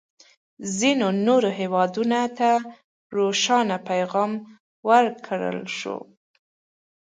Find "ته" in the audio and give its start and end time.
2.37-2.49